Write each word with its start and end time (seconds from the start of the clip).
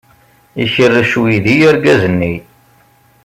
Ikerrec 0.63 1.11
uydi 1.21 1.53
argaz-nni. 1.71 2.33